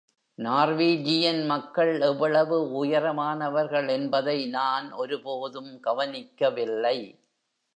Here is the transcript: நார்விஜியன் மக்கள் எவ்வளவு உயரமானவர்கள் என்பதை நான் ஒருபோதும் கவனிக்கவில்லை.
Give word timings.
நார்விஜியன் 0.39 1.45
மக்கள் 1.45 2.01
எவ்வளவு 2.01 2.85
உயரமானவர்கள் 2.85 3.89
என்பதை 3.89 4.45
நான் 4.45 4.91
ஒருபோதும் 4.91 5.79
கவனிக்கவில்லை. 5.79 6.97